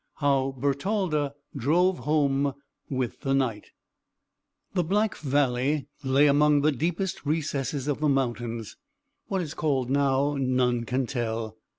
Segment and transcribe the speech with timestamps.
[0.01, 0.13] XIV.
[0.21, 2.53] HOW BERTALDA DROVE HOME
[2.89, 3.69] WITH THE KNIGHT
[4.73, 8.77] The Black Valley lay among the deepest recesses of the mountains.
[9.27, 11.55] What it is called now none can tell.